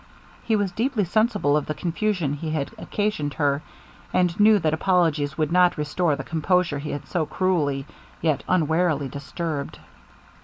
[0.43, 3.61] He was deeply sensible of the confusion he had occasioned her,
[4.11, 7.85] and knew that apologies would not restore the composure he had so cruelly
[8.19, 9.77] yet unwarily disturbed.